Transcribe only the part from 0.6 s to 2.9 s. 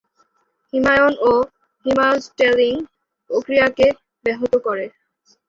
হিমায়ন ও হিমায়ন স্ট্যালিং